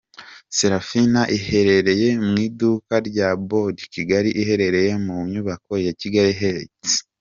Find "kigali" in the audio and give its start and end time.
3.93-4.29, 6.01-6.33